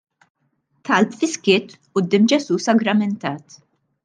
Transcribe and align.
Talb 0.87 1.13
fis-skiet 1.19 1.77
quddiem 1.93 2.27
Ġesù 2.33 2.61
sagramentat. 2.65 3.61